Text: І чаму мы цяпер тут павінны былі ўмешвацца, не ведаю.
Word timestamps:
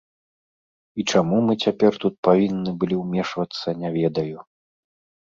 І 1.01 1.03
чаму 1.11 1.37
мы 1.49 1.53
цяпер 1.65 1.93
тут 2.05 2.13
павінны 2.29 2.71
былі 2.85 2.95
ўмешвацца, 3.03 3.67
не 3.83 3.89
ведаю. 3.99 4.39